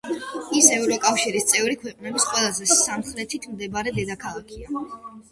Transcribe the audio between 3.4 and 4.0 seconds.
მდებარე